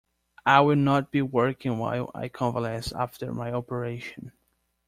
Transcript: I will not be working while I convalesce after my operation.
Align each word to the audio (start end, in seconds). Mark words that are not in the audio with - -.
I 0.47 0.61
will 0.61 0.77
not 0.77 1.11
be 1.11 1.21
working 1.21 1.77
while 1.77 2.09
I 2.15 2.27
convalesce 2.27 2.91
after 2.91 3.31
my 3.31 3.51
operation. 3.53 4.31